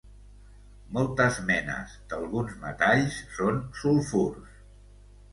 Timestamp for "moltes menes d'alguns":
0.93-2.55